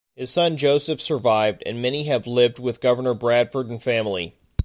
[0.15, 4.33] His son Joseph survived and may have lived with Governor Bradford and family.